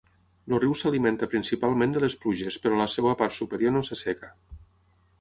El 0.51 0.53
riu 0.63 0.71
s'alimenta 0.79 1.29
principalment 1.33 1.95
de 1.97 2.03
les 2.05 2.17
pluges 2.25 2.59
però 2.65 2.81
a 2.81 2.83
la 2.83 2.91
seva 2.97 3.15
part 3.23 3.39
superior 3.39 3.77
no 3.79 3.87
s'asseca. 3.91 4.37